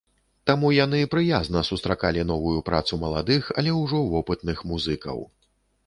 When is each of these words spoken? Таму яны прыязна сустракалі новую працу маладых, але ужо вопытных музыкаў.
Таму 0.49 0.71
яны 0.75 1.01
прыязна 1.13 1.63
сустракалі 1.69 2.25
новую 2.31 2.55
працу 2.71 2.93
маладых, 3.05 3.43
але 3.63 3.79
ужо 3.85 4.05
вопытных 4.19 4.57
музыкаў. 4.73 5.17